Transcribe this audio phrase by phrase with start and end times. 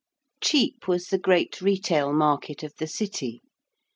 [0.41, 3.43] Chepe was the great retail market of the City.